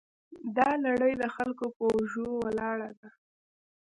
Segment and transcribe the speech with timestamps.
[0.57, 3.09] دا لړۍ د خلکو په اوږو ولاړه ده.